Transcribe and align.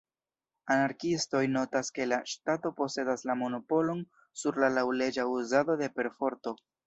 Anarkiistoj 0.75 1.41
notas 1.55 1.91
ke 1.97 2.07
la 2.07 2.17
ŝtato 2.31 2.71
posedas 2.79 3.25
la 3.31 3.35
monopolon 3.43 4.01
sur 4.45 4.59
la 4.65 4.71
laŭleĝa 4.79 5.29
uzado 5.35 5.79
de 5.85 5.91
perforto. 6.01 6.57